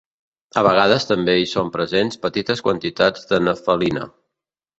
A 0.61 0.61
vegades 0.67 1.03
també 1.09 1.35
hi 1.41 1.45
són 1.51 1.69
presents 1.75 2.17
petites 2.25 2.65
quantitats 2.69 3.29
de 3.35 3.41
nefelina. 3.45 4.09